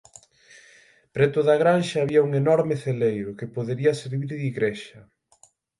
Preto 1.15 1.39
da 1.47 1.55
granxa 1.61 1.99
había 2.01 2.25
un 2.27 2.31
enorme 2.43 2.75
celeiro, 2.83 3.29
que 3.37 3.53
podería 3.55 3.93
servir 4.01 4.23
de 4.31 4.35
igrexa. 4.51 4.99